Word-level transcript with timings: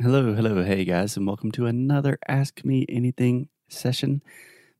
Hello, 0.00 0.32
hello, 0.32 0.64
hey 0.64 0.86
guys, 0.86 1.16
and 1.18 1.26
welcome 1.26 1.50
to 1.52 1.66
another 1.66 2.18
Ask 2.26 2.64
Me 2.64 2.86
Anything 2.88 3.48
session. 3.68 4.22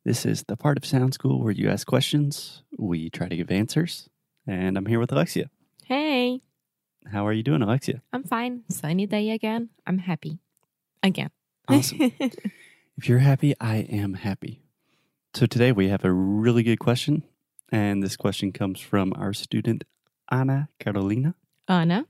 This 0.02 0.24
is 0.24 0.44
the 0.44 0.56
part 0.56 0.78
of 0.78 0.86
Sound 0.86 1.12
School 1.12 1.42
where 1.42 1.52
you 1.52 1.68
ask 1.68 1.86
questions, 1.86 2.62
we 2.78 3.10
try 3.10 3.28
to 3.28 3.36
give 3.36 3.50
answers, 3.50 4.08
and 4.46 4.78
I'm 4.78 4.86
here 4.86 4.98
with 4.98 5.12
Alexia. 5.12 5.50
Hey, 5.84 6.40
How 7.12 7.26
are 7.26 7.34
you 7.34 7.42
doing, 7.42 7.60
Alexia? 7.60 8.00
I'm 8.14 8.24
fine. 8.24 8.62
Sunny 8.70 9.06
day 9.06 9.30
again. 9.30 9.68
I'm 9.86 9.98
happy. 9.98 10.38
Again. 11.02 11.30
Awesome. 11.68 11.98
if 12.96 13.06
you're 13.08 13.18
happy, 13.18 13.54
I 13.60 13.76
am 13.76 14.14
happy. 14.14 14.62
So 15.34 15.44
today 15.44 15.70
we 15.72 15.88
have 15.88 16.04
a 16.04 16.12
really 16.12 16.62
good 16.62 16.78
question, 16.78 17.24
and 17.70 18.02
this 18.02 18.16
question 18.16 18.52
comes 18.52 18.80
from 18.80 19.12
our 19.16 19.34
student 19.34 19.84
Anna 20.30 20.70
Carolina. 20.78 21.34
Anna, 21.68 22.06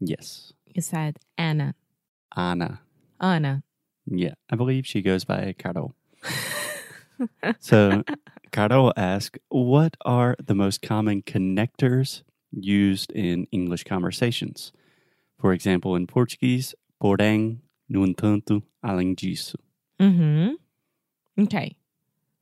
Yes, 0.00 0.54
you 0.66 0.80
said 0.80 1.18
Anna. 1.36 1.74
Anna. 2.36 2.80
Anna. 3.20 3.62
Yeah, 4.06 4.34
I 4.50 4.56
believe 4.56 4.86
she 4.86 5.02
goes 5.02 5.24
by 5.24 5.54
Carol. 5.58 5.94
So, 7.60 8.04
Carol 8.52 8.92
asked, 8.94 9.38
What 9.48 9.96
are 10.04 10.36
the 10.44 10.54
most 10.54 10.82
common 10.82 11.22
connectors 11.22 12.22
used 12.52 13.10
in 13.12 13.46
English 13.52 13.84
conversations? 13.84 14.72
For 15.38 15.54
example, 15.54 15.96
in 15.96 16.06
Portuguese, 16.06 16.74
porém, 17.02 17.58
no 17.88 18.04
entanto, 18.04 18.62
além 18.84 19.14
disso. 19.14 19.56
mm-hmm. 19.98 20.54
Okay. 21.42 21.76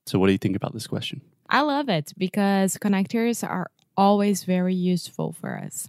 So, 0.06 0.18
what 0.18 0.26
do 0.26 0.32
you 0.32 0.38
think 0.38 0.56
about 0.56 0.73
this 0.73 0.88
question? 0.88 1.20
I 1.48 1.60
love 1.60 1.88
it 1.88 2.12
because 2.18 2.76
connectors 2.79 3.46
are 3.48 3.70
always 3.96 4.45
very 4.45 4.74
useful 4.74 5.32
for 5.32 5.56
us. 5.56 5.88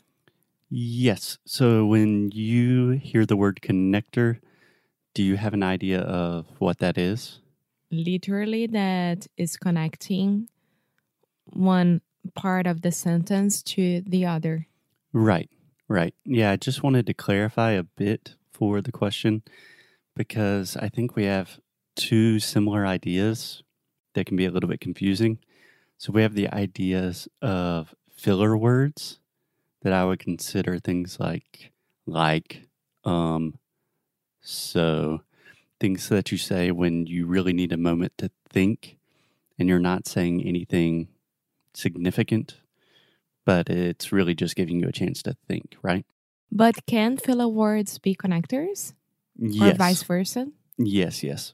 Yes. 0.69 1.37
So, 1.45 1.85
when 1.85 2.31
you 2.31 2.91
hear 2.91 3.25
the 3.25 3.37
word 3.37 3.59
connector, 3.61 4.39
do 5.13 5.23
you 5.23 5.37
have 5.37 5.53
an 5.53 5.63
idea 5.63 6.01
of 6.01 6.47
what 6.59 6.79
that 6.79 6.97
is? 6.97 7.39
Literally, 7.91 8.67
that 8.67 9.27
is 9.37 9.57
connecting 9.57 10.49
one 11.45 12.01
part 12.34 12.67
of 12.67 12.81
the 12.81 12.91
sentence 12.91 13.62
to 13.62 14.01
the 14.01 14.25
other. 14.25 14.67
Right, 15.13 15.49
right. 15.87 16.13
Yeah, 16.25 16.51
I 16.51 16.55
just 16.57 16.84
wanted 16.84 17.05
to 17.07 17.13
clarify 17.13 17.71
a 17.71 17.84
bit 17.84 18.35
for 18.51 18.81
the 18.81 18.91
question 18.91 19.43
because 20.15 20.75
I 20.75 20.90
think 20.90 21.15
we 21.15 21.25
have 21.25 21.59
two 21.95 22.40
similar 22.40 22.85
ideas 22.85 23.63
that 24.13 24.25
can 24.25 24.35
be 24.35 24.45
a 24.45 24.51
little 24.51 24.70
bit 24.70 24.81
confusing. 24.81 25.40
So 25.97 26.12
we 26.12 26.23
have 26.23 26.34
the 26.34 26.49
ideas 26.49 27.27
of 27.41 27.93
filler 28.12 28.57
words 28.57 29.20
that 29.85 29.93
I 29.93 30.03
would 30.03 30.17
consider 30.17 30.79
things 30.79 31.19
like 31.19 31.71
like 32.07 32.63
um 33.03 33.59
so 34.41 35.21
things 35.79 36.09
that 36.09 36.31
you 36.31 36.39
say 36.39 36.71
when 36.71 37.05
you 37.05 37.27
really 37.27 37.53
need 37.53 37.71
a 37.71 37.77
moment 37.77 38.13
to 38.17 38.31
think 38.49 38.97
and 39.59 39.69
you're 39.69 39.79
not 39.79 40.07
saying 40.07 40.43
anything 40.43 41.07
significant 41.75 42.61
but 43.45 43.69
it's 43.69 44.11
really 44.11 44.33
just 44.33 44.55
giving 44.55 44.79
you 44.79 44.87
a 44.87 44.91
chance 44.91 45.21
to 45.21 45.37
think, 45.47 45.75
right? 45.83 46.03
But 46.51 46.87
can 46.87 47.15
filler 47.15 47.47
words 47.47 47.99
be 47.99 48.15
connectors 48.15 48.93
or 49.39 49.47
Yes. 49.69 49.77
vice 49.77 50.01
versa? 50.01 50.47
Yes, 50.79 51.21
yes. 51.21 51.53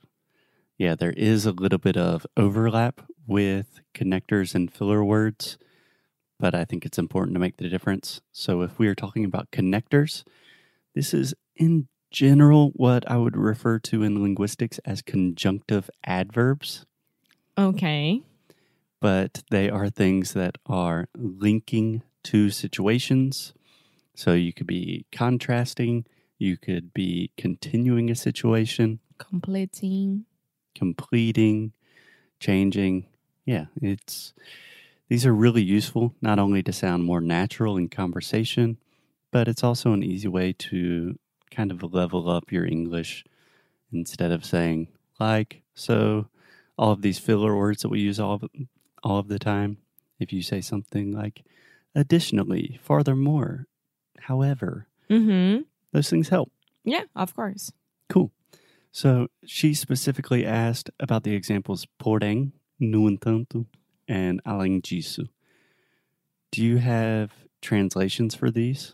Yeah, 0.77 0.95
there 0.95 1.11
is 1.11 1.45
a 1.45 1.51
little 1.51 1.79
bit 1.79 1.97
of 1.97 2.25
overlap 2.37 3.01
with 3.27 3.81
connectors 3.93 4.55
and 4.55 4.71
filler 4.71 5.03
words, 5.03 5.57
but 6.41 6.55
I 6.55 6.65
think 6.65 6.85
it's 6.85 6.97
important 6.97 7.35
to 7.35 7.39
make 7.39 7.57
the 7.57 7.69
difference. 7.69 8.19
So 8.31 8.61
if 8.63 8.79
we 8.79 8.87
are 8.87 8.95
talking 8.95 9.23
about 9.23 9.51
connectors, 9.51 10.23
this 10.95 11.13
is 11.13 11.35
in 11.55 11.87
general 12.09 12.71
what 12.75 13.09
I 13.09 13.15
would 13.17 13.37
refer 13.37 13.77
to 13.79 14.01
in 14.03 14.21
linguistics 14.21 14.79
as 14.79 15.01
conjunctive 15.03 15.89
adverbs, 16.03 16.85
Okay. 17.57 18.23
but 18.99 19.43
they 19.51 19.69
are 19.69 19.89
things 19.89 20.33
that 20.33 20.57
are 20.65 21.07
linking 21.15 22.01
two 22.23 22.49
situations. 22.49 23.53
So 24.15 24.33
you 24.33 24.51
could 24.51 24.67
be 24.67 25.05
contrasting, 25.11 26.05
you 26.39 26.57
could 26.57 26.91
be 26.93 27.31
continuing 27.37 28.09
a 28.09 28.15
situation, 28.15 28.99
Completing. 29.19 30.25
completing, 30.75 31.73
changing. 32.39 33.05
Yeah, 33.45 33.65
it's 33.81 34.33
these 35.11 35.25
are 35.25 35.33
really 35.35 35.61
useful 35.61 36.15
not 36.21 36.39
only 36.39 36.63
to 36.63 36.71
sound 36.71 37.03
more 37.03 37.19
natural 37.19 37.75
in 37.75 37.89
conversation, 37.89 38.77
but 39.29 39.45
it's 39.49 39.61
also 39.61 39.91
an 39.91 40.03
easy 40.03 40.29
way 40.29 40.53
to 40.53 41.19
kind 41.51 41.69
of 41.69 41.83
level 41.93 42.29
up 42.29 42.49
your 42.49 42.65
English 42.65 43.25
instead 43.91 44.31
of 44.31 44.45
saying 44.45 44.87
like 45.19 45.63
so 45.73 46.27
all 46.77 46.93
of 46.93 47.01
these 47.01 47.19
filler 47.19 47.53
words 47.57 47.81
that 47.81 47.89
we 47.89 47.99
use 47.99 48.21
all 48.21 48.35
of, 48.35 48.45
all 49.03 49.19
of 49.19 49.27
the 49.27 49.37
time. 49.37 49.77
If 50.17 50.31
you 50.31 50.41
say 50.41 50.61
something 50.61 51.11
like 51.11 51.43
additionally, 51.93 52.79
furthermore, 52.81 53.67
however, 54.17 54.87
Mm-hmm. 55.09 55.63
those 55.91 56.09
things 56.09 56.29
help. 56.29 56.53
Yeah, 56.85 57.03
of 57.17 57.35
course. 57.35 57.73
Cool. 58.07 58.31
So 58.93 59.27
she 59.45 59.73
specifically 59.73 60.45
asked 60.45 60.89
about 61.01 61.23
the 61.23 61.35
examples 61.35 61.85
porém, 62.01 62.53
no 62.79 63.01
entanto, 63.09 63.65
and 64.11 64.41
além 64.43 64.81
disso. 64.81 65.29
Do 66.51 66.61
you 66.61 66.77
have 66.77 67.31
translations 67.61 68.35
for 68.35 68.51
these? 68.51 68.93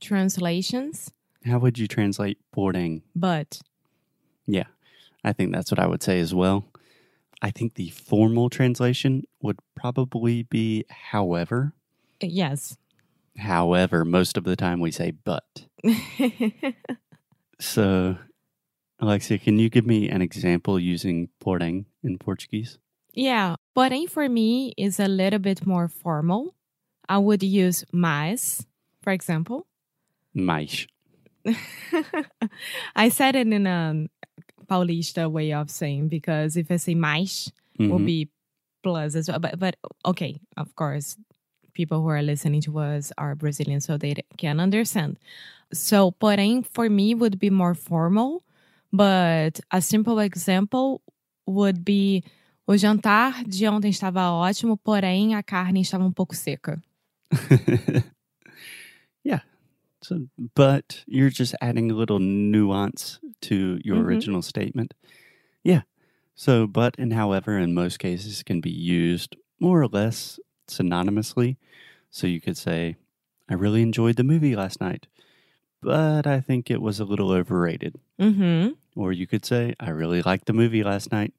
Translations, 0.00 1.12
How 1.44 1.58
would 1.60 1.78
you 1.78 1.86
translate 1.86 2.38
porém? 2.54 3.02
but 3.14 3.60
Yeah, 4.46 4.66
I 5.22 5.32
think 5.32 5.52
that's 5.52 5.70
what 5.70 5.78
I 5.78 5.86
would 5.86 6.02
say 6.02 6.18
as 6.20 6.34
well. 6.34 6.64
I 7.40 7.50
think 7.52 7.74
the 7.74 7.90
formal 7.90 8.50
translation 8.50 9.22
would 9.40 9.58
probably 9.76 10.42
be 10.42 10.84
however. 11.12 11.72
yes. 12.20 12.76
However, 13.36 14.04
most 14.04 14.36
of 14.36 14.42
the 14.42 14.56
time 14.56 14.80
we 14.80 14.90
say 14.90 15.12
but. 15.12 15.66
So, 17.60 18.16
Alexia, 19.00 19.38
can 19.38 19.58
you 19.58 19.68
give 19.68 19.84
me 19.86 20.08
an 20.08 20.22
example 20.22 20.78
using 20.78 21.28
porém 21.40 21.86
in 22.04 22.18
Portuguese? 22.18 22.78
Yeah, 23.14 23.56
porém 23.76 24.08
for 24.08 24.28
me 24.28 24.72
is 24.76 25.00
a 25.00 25.08
little 25.08 25.38
bit 25.38 25.66
more 25.66 25.88
formal. 25.88 26.54
I 27.08 27.18
would 27.18 27.42
use 27.42 27.84
mas, 27.92 28.66
for 29.02 29.12
example. 29.12 29.66
Mais. 30.34 30.86
I 32.96 33.08
said 33.08 33.36
it 33.36 33.46
in 33.48 33.66
a 33.66 34.06
Paulista 34.68 35.30
way 35.30 35.52
of 35.52 35.70
saying 35.70 36.08
because 36.08 36.56
if 36.56 36.70
I 36.70 36.76
say 36.76 36.94
mais, 36.94 37.50
will 37.78 37.98
Mhm. 38.00 38.04
be 38.06 38.28
plus 38.82 39.14
as 39.14 39.28
well. 39.28 39.38
But 39.38 39.58
but 39.58 39.76
okay, 40.04 40.40
of 40.56 40.74
course, 40.76 41.16
people 41.72 42.02
who 42.02 42.08
are 42.08 42.22
listening 42.22 42.60
to 42.62 42.78
us 42.78 43.12
are 43.16 43.34
Brazilian, 43.34 43.80
so 43.80 43.96
they 43.96 44.14
can 44.36 44.60
understand. 44.60 45.16
So, 45.72 46.12
porém, 46.12 46.64
for 46.66 46.88
me 46.88 47.14
would 47.14 47.38
be 47.38 47.50
more 47.50 47.74
formal, 47.74 48.42
but 48.92 49.60
a 49.70 49.80
simple 49.80 50.18
example 50.18 51.02
would 51.46 51.84
be 51.84 52.24
o 52.68 52.76
jantar 52.76 53.42
de 53.44 53.66
ontem 53.66 53.88
estava 53.90 54.30
ótimo, 54.30 54.76
porém 54.76 55.34
a 55.34 55.42
carne 55.42 55.80
estava 55.80 56.04
um 56.04 56.12
pouco 56.12 56.36
seca. 56.36 56.78
yeah. 59.24 59.40
So, 60.02 60.28
but 60.54 61.02
you're 61.06 61.30
just 61.30 61.54
adding 61.60 61.90
a 61.90 61.94
little 61.94 62.18
nuance 62.18 63.18
to 63.42 63.78
your 63.84 63.96
Mhm. 63.96 64.04
original 64.06 64.42
statement. 64.42 64.94
Yeah. 65.64 65.82
So, 66.34 66.66
but 66.66 66.94
and 66.98 67.12
however 67.14 67.58
in 67.58 67.74
most 67.74 67.98
cases 67.98 68.42
can 68.42 68.60
be 68.60 68.70
used 68.70 69.36
more 69.58 69.82
or 69.82 69.88
less 69.88 70.38
synonymously. 70.68 71.56
So 72.10 72.26
you 72.26 72.40
could 72.40 72.56
say, 72.56 72.96
I 73.48 73.54
really 73.54 73.82
enjoyed 73.82 74.16
the 74.16 74.24
movie 74.24 74.54
last 74.54 74.80
night, 74.80 75.06
but 75.82 76.26
I 76.26 76.40
think 76.40 76.70
it 76.70 76.80
was 76.80 77.00
a 77.00 77.04
little 77.04 77.30
overrated. 77.32 77.96
Mm-hmm. 78.20 78.72
Or 78.94 79.12
you 79.12 79.26
could 79.26 79.44
say, 79.44 79.74
I 79.80 79.90
really 79.90 80.22
liked 80.22 80.46
the 80.46 80.52
movie 80.52 80.84
last 80.84 81.10
night. 81.10 81.32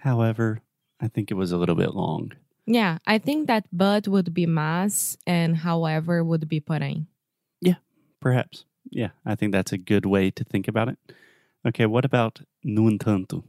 However, 0.00 0.62
I 1.00 1.08
think 1.08 1.30
it 1.30 1.34
was 1.34 1.52
a 1.52 1.58
little 1.58 1.74
bit 1.74 1.94
long. 1.94 2.32
Yeah, 2.66 2.98
I 3.06 3.18
think 3.18 3.46
that 3.48 3.66
but 3.72 4.08
would 4.08 4.32
be 4.32 4.46
mas 4.46 5.18
and 5.26 5.56
however 5.56 6.22
would 6.24 6.48
be 6.48 6.60
porém. 6.60 7.06
Yeah, 7.60 7.76
perhaps. 8.20 8.64
Yeah, 8.90 9.10
I 9.26 9.34
think 9.34 9.52
that's 9.52 9.72
a 9.72 9.78
good 9.78 10.06
way 10.06 10.30
to 10.30 10.44
think 10.44 10.68
about 10.68 10.88
it. 10.88 10.98
Okay, 11.66 11.86
what 11.86 12.04
about 12.04 12.40
no 12.64 12.82
entanto? 12.82 13.44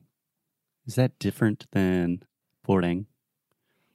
Is 0.85 0.95
that 0.95 1.19
different 1.19 1.67
than 1.71 2.23
porém? 2.67 3.05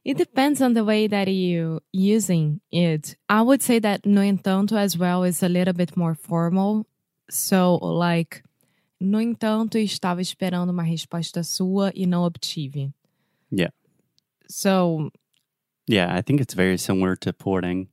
It 0.04 0.16
depends 0.16 0.62
on 0.62 0.74
the 0.74 0.84
way 0.84 1.08
that 1.08 1.28
you 1.28 1.80
using 1.92 2.60
it. 2.70 3.16
I 3.28 3.42
would 3.42 3.60
say 3.60 3.80
that 3.80 4.06
no 4.06 4.20
entanto 4.20 4.78
as 4.78 4.96
well 4.96 5.24
is 5.24 5.42
a 5.42 5.48
little 5.48 5.74
bit 5.74 5.96
more 5.96 6.14
formal. 6.14 6.86
So 7.28 7.74
like 7.76 8.44
no 9.00 9.20
entanto 9.20 9.78
estava 9.78 10.20
esperando 10.20 10.70
uma 10.70 10.82
resposta 10.82 11.42
sua 11.42 11.92
e 11.94 12.06
não 12.06 12.24
obtive. 12.24 12.92
Yeah. 13.52 13.72
So 14.48 15.10
Yeah, 15.86 16.12
I 16.12 16.20
think 16.20 16.40
it's 16.40 16.54
very 16.54 16.78
similar 16.78 17.14
to 17.16 17.32
porém. 17.32 17.88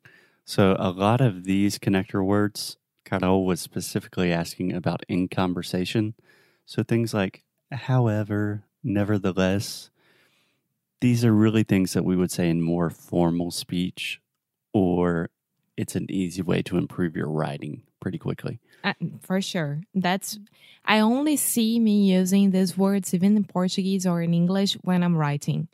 So 0.46 0.76
a 0.80 0.90
lot 0.90 1.22
of 1.22 1.44
these 1.44 1.78
connector 1.78 2.26
words, 2.26 2.78
Carol 3.06 3.46
was 3.46 3.62
specifically 3.62 4.32
asking 4.32 4.74
about 4.74 5.04
in 5.08 5.28
conversation. 5.28 6.16
So 6.66 6.84
things 6.84 7.14
like 7.14 7.44
however, 7.72 8.64
nevertheless, 8.84 9.92
these 11.02 11.24
are 11.24 11.34
really 11.34 11.64
things 11.64 11.94
that 11.94 12.06
we 12.06 12.16
would 12.16 12.32
say 12.32 12.50
in 12.50 12.62
more 12.62 12.90
formal 12.90 13.52
speech, 13.52 14.22
or 14.74 15.30
it's 15.78 15.96
an 15.96 16.08
easy 16.10 16.42
way 16.42 16.62
to 16.64 16.78
improve 16.78 17.16
your 17.16 17.30
writing 17.30 17.84
pretty 18.04 18.18
quickly. 18.18 18.60
Uh, 18.84 18.94
for 19.22 19.40
sure. 19.42 19.80
That's 19.96 20.38
I 20.86 21.00
only 21.00 21.38
see 21.38 21.80
me 21.80 22.12
using 22.12 22.52
these 22.52 22.78
words 22.78 23.14
even 23.14 23.38
in 23.38 23.46
Portuguese 23.46 24.06
or 24.06 24.22
in 24.22 24.34
English 24.34 24.74
when 24.84 25.02
I'm 25.02 25.16
writing. 25.16 25.70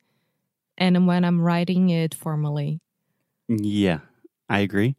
And 0.77 1.07
when 1.07 1.25
I'm 1.25 1.41
writing 1.41 1.89
it 1.89 2.13
formally. 2.13 2.79
Yeah, 3.49 4.01
I 4.47 4.59
agree. 4.59 4.95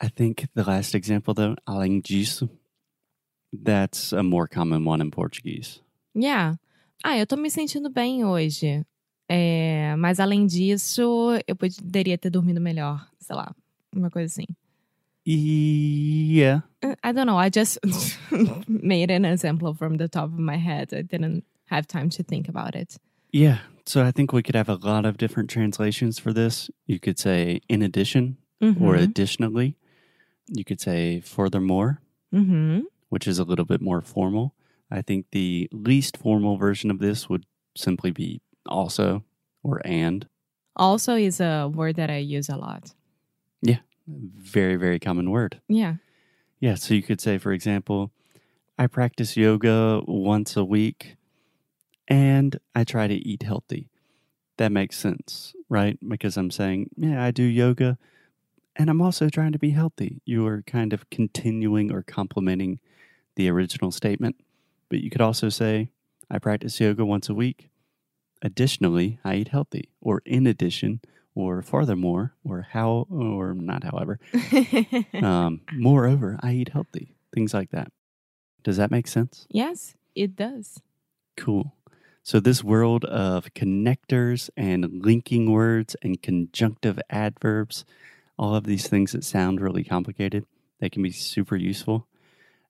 I 0.00 0.08
think 0.08 0.48
the 0.54 0.64
last 0.64 0.94
example 0.94 1.34
though, 1.34 1.54
além 1.68 2.02
disso, 2.02 2.48
that's 3.52 4.12
a 4.12 4.22
more 4.22 4.48
common 4.48 4.84
one 4.86 5.02
in 5.02 5.10
Portuguese. 5.10 5.80
Yeah. 6.14 6.54
Ah, 7.04 7.18
eu 7.18 7.26
tô 7.26 7.36
me 7.36 7.50
sentindo 7.50 7.90
bem 7.90 8.24
hoje. 8.24 8.84
É, 9.28 9.94
mas 9.96 10.18
além 10.18 10.46
disso, 10.46 11.30
eu 11.46 11.54
poderia 11.54 12.16
ter 12.16 12.30
dormido 12.30 12.60
melhor, 12.60 13.06
sei 13.18 13.36
lá, 13.36 13.54
uma 13.94 14.10
coisa 14.10 14.26
assim. 14.32 14.46
Yeah. 15.26 16.60
Uh, 16.82 16.94
I 17.02 17.10
don't 17.12 17.26
know. 17.26 17.36
I 17.36 17.48
just 17.48 17.78
made 18.68 19.10
an 19.10 19.24
example 19.24 19.74
from 19.74 19.96
the 19.96 20.08
top 20.08 20.24
of 20.26 20.38
my 20.38 20.56
head. 20.56 20.94
I 20.94 21.02
didn't 21.02 21.44
have 21.66 21.86
time 21.86 22.10
to 22.10 22.22
think 22.22 22.48
about 22.48 22.76
it. 22.76 22.96
Yeah. 23.32 23.58
So 23.86 24.04
I 24.04 24.12
think 24.12 24.32
we 24.32 24.42
could 24.42 24.54
have 24.54 24.68
a 24.68 24.76
lot 24.76 25.04
of 25.04 25.16
different 25.18 25.50
translations 25.50 26.18
for 26.18 26.32
this. 26.32 26.70
You 26.86 27.00
could 27.00 27.18
say 27.18 27.60
in 27.68 27.82
addition 27.82 28.36
or 28.60 28.94
Mhm. 28.94 29.02
additionally. 29.02 29.76
You 30.48 30.64
could 30.64 30.80
say 30.80 31.20
furthermore, 31.20 32.00
Mhm. 32.32 32.84
which 33.08 33.26
is 33.26 33.38
a 33.40 33.44
little 33.44 33.64
bit 33.64 33.80
more 33.80 34.00
formal. 34.00 34.54
I 34.90 35.02
think 35.02 35.26
the 35.32 35.68
least 35.72 36.16
formal 36.16 36.56
version 36.56 36.90
of 36.90 36.98
this 37.00 37.28
would 37.28 37.44
simply 37.76 38.12
be 38.12 38.40
also 38.64 39.24
or 39.64 39.82
and. 39.84 40.28
Also 40.76 41.16
is 41.16 41.40
a 41.40 41.68
word 41.72 41.96
that 41.96 42.10
I 42.10 42.18
use 42.18 42.48
a 42.48 42.56
lot. 42.56 42.94
Very, 44.06 44.76
very 44.76 44.98
common 44.98 45.30
word. 45.30 45.60
Yeah. 45.68 45.94
Yeah. 46.60 46.74
So 46.74 46.94
you 46.94 47.02
could 47.02 47.20
say, 47.20 47.38
for 47.38 47.52
example, 47.52 48.12
I 48.78 48.86
practice 48.86 49.36
yoga 49.36 50.02
once 50.06 50.56
a 50.56 50.64
week 50.64 51.16
and 52.08 52.58
I 52.74 52.84
try 52.84 53.06
to 53.06 53.14
eat 53.14 53.42
healthy. 53.42 53.90
That 54.58 54.72
makes 54.72 54.96
sense, 54.96 55.54
right? 55.68 55.98
Because 56.06 56.36
I'm 56.36 56.50
saying, 56.50 56.90
yeah, 56.96 57.22
I 57.22 57.30
do 57.30 57.42
yoga 57.42 57.98
and 58.76 58.90
I'm 58.90 59.02
also 59.02 59.28
trying 59.28 59.52
to 59.52 59.58
be 59.58 59.70
healthy. 59.70 60.20
You 60.24 60.46
are 60.46 60.62
kind 60.62 60.92
of 60.92 61.08
continuing 61.10 61.90
or 61.90 62.02
complementing 62.02 62.78
the 63.34 63.48
original 63.48 63.90
statement. 63.90 64.36
But 64.88 65.00
you 65.00 65.10
could 65.10 65.20
also 65.20 65.48
say, 65.48 65.88
I 66.30 66.38
practice 66.38 66.80
yoga 66.80 67.04
once 67.04 67.28
a 67.28 67.34
week. 67.34 67.70
Additionally, 68.42 69.18
I 69.24 69.36
eat 69.36 69.48
healthy, 69.48 69.88
or 70.00 70.22
in 70.26 70.46
addition, 70.46 71.00
or 71.36 71.62
furthermore, 71.62 72.32
or 72.44 72.66
how, 72.72 73.06
or 73.08 73.54
not 73.54 73.84
however. 73.84 74.18
Um, 75.22 75.60
moreover, 75.72 76.38
I 76.42 76.52
eat 76.52 76.70
healthy. 76.70 77.14
Things 77.34 77.52
like 77.54 77.70
that. 77.70 77.92
Does 78.64 78.76
that 78.78 78.90
make 78.90 79.06
sense? 79.06 79.46
yes, 79.50 79.94
it 80.14 80.34
does. 80.34 80.80
Cool. 81.36 81.74
So, 82.22 82.40
this 82.40 82.64
world 82.64 83.04
of 83.04 83.52
connectors 83.54 84.50
and 84.56 85.04
linking 85.04 85.52
words 85.52 85.94
and 86.02 86.20
conjunctive 86.20 86.98
adverbs, 87.10 87.84
all 88.38 88.54
of 88.56 88.64
these 88.64 88.88
things 88.88 89.12
that 89.12 89.22
sound 89.22 89.60
really 89.60 89.84
complicated, 89.84 90.44
they 90.80 90.88
can 90.88 91.02
be 91.02 91.12
super 91.12 91.54
useful. 91.56 92.06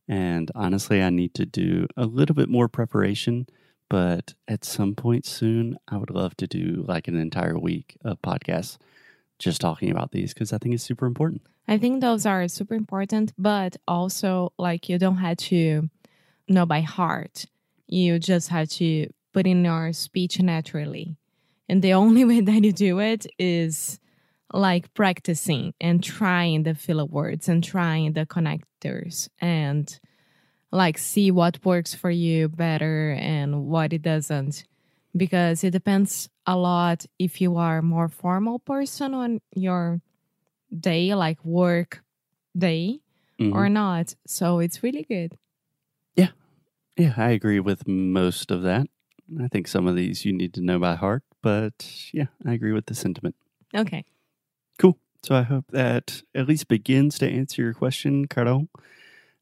And 0.09 0.51
honestly, 0.55 1.03
I 1.03 1.11
need 1.11 1.35
to 1.35 1.47
do 1.47 1.87
a 1.97 2.05
little 2.05 2.35
bit 2.35 2.49
more 2.49 2.69
preparation, 2.69 3.47
but 3.89 4.35
at 4.49 4.65
some 4.65 4.95
point 4.95 5.27
soon, 5.27 5.79
I 5.89 5.97
would 5.97 6.11
love 6.11 6.37
to 6.39 6.47
do 6.47 6.85
like 6.87 7.09
an 7.09 7.17
entire 7.17 7.59
week 7.59 7.97
of 8.05 8.21
podcasts 8.23 8.79
just 9.39 9.61
talking 9.61 9.91
about 9.91 10.13
these 10.13 10.33
because 10.33 10.53
I 10.53 10.59
think 10.59 10.75
it's 10.75 10.85
super 10.85 11.07
important. 11.07 11.43
I 11.69 11.79
think 11.79 12.01
those 12.01 12.27
are 12.27 12.47
super 12.49 12.75
important, 12.75 13.33
but 13.39 13.77
also 13.87 14.53
like 14.59 14.89
you 14.89 14.99
don't 14.99 15.19
have 15.19 15.37
to 15.39 15.91
know 16.49 16.67
by 16.67 16.81
heart. 16.81 17.47
You 17.87 18.19
just 18.19 18.49
have 18.49 18.69
to 18.71 19.09
put 19.33 19.47
in 19.47 19.65
your 19.65 19.93
speech 19.93 20.41
naturally. 20.41 21.17
And 21.69 21.83
the 21.83 21.93
only 21.93 22.25
way 22.31 22.41
that 22.41 22.65
you 22.65 22.73
do 22.73 23.01
it 23.01 23.27
is 23.39 23.99
like 24.53 24.95
practicing 24.95 25.75
and 25.81 26.03
trying 26.03 26.63
the 26.63 26.75
filler 26.75 27.05
words 27.05 27.49
and 27.49 27.63
trying 27.63 28.13
the 28.13 28.25
connectors 28.27 29.29
and 29.41 29.99
like 30.77 30.99
see 30.99 31.31
what 31.33 31.65
works 31.65 31.95
for 31.95 32.11
you 32.11 32.49
better 32.49 33.13
and 33.19 33.65
what 33.67 33.93
it 33.93 34.03
doesn't 34.03 34.65
because 35.17 35.65
it 35.65 35.71
depends 35.73 36.29
a 36.47 36.57
lot 36.57 37.07
if 37.19 37.41
you 37.41 37.57
are 37.57 37.79
a 37.79 37.83
more 37.83 38.09
formal 38.09 38.59
person 38.61 39.15
on 39.15 39.41
your 39.55 40.01
day 40.71 41.15
like 41.15 41.43
work 41.45 42.03
day 42.57 43.01
Mhm. 43.41 43.55
or 43.55 43.69
not 43.69 44.15
so 44.27 44.59
it's 44.61 44.83
really 44.83 45.05
good 45.05 45.37
Yeah, 46.17 46.33
Yeah, 46.97 47.15
I 47.17 47.31
agree 47.31 47.61
with 47.61 47.87
most 47.87 48.51
of 48.51 48.63
that. 48.63 48.87
I 49.41 49.49
think 49.49 49.69
some 49.69 49.87
of 49.87 49.97
these 49.97 50.25
you 50.25 50.33
need 50.33 50.55
to 50.55 50.63
know 50.63 50.79
by 50.79 50.95
heart, 50.97 51.23
but 51.43 52.09
yeah, 52.13 52.29
I 52.47 52.53
agree 52.55 52.73
with 52.73 52.87
the 52.87 52.95
sentiment. 52.95 53.35
okay 53.75 54.05
Cool. 54.79 54.99
So 55.23 55.35
I 55.35 55.43
hope 55.43 55.67
that 55.73 56.23
at 56.35 56.47
least 56.49 56.69
begins 56.69 57.19
to 57.19 57.29
answer 57.29 57.63
your 57.63 57.75
question, 57.75 58.27
Carol, 58.29 58.69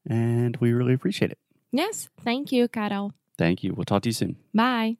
and 0.09 0.57
we 0.57 0.73
really 0.73 0.93
appreciate 0.93 1.31
it. 1.31 1.39
yes 1.71 2.09
thank 2.23 2.51
you 2.51 2.67
carol 2.67 3.13
Thank 3.37 3.63
you. 3.65 3.73
We'll 3.73 3.83
talk 3.83 4.01
to 4.03 4.09
you 4.09 4.13
soon. 4.13 4.37
bye 4.53 4.95